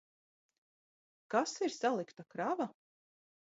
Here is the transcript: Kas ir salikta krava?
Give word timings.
Kas 1.35 1.53
ir 1.67 1.75
salikta 1.77 2.27
krava? 2.35 2.71